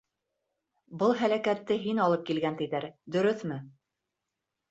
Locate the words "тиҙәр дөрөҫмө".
2.61-3.59